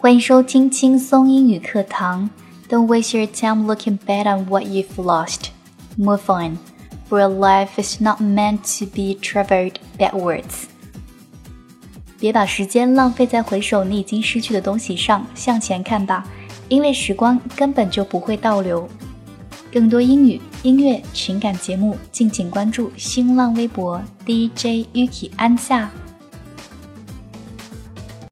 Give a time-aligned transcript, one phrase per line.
[0.00, 2.30] 欢迎收听轻松英语课堂
[2.68, 5.46] ，Don't waste your time looking bad on what you've lost。
[5.98, 10.66] Move on，real life is not meant to be traveled backwards。
[12.20, 16.24] 别把时间浪费在回首你已经失去的东西上，向前看吧，
[16.68, 18.88] 因为时光根本就不会倒流。
[19.72, 25.90] 更多英语、音乐、情感节目，敬请关注新浪微博 DJYuki 安夏。